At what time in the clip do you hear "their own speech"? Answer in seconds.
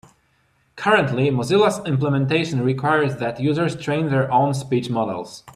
4.09-4.89